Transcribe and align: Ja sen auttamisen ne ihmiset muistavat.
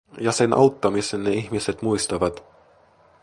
Ja 0.27 0.31
sen 0.31 0.53
auttamisen 0.53 1.23
ne 1.23 1.31
ihmiset 1.33 1.81
muistavat. 1.81 2.43